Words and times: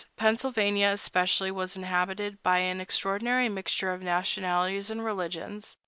Pennsylvania, 0.17 0.87
especially, 0.87 1.51
was 1.51 1.77
inhabited 1.77 2.41
by 2.41 2.57
an 2.57 2.81
extraordinary 2.81 3.49
mixture 3.49 3.93
of 3.93 4.01
nationalities 4.01 4.89
and 4.89 5.05
religions. 5.05 5.77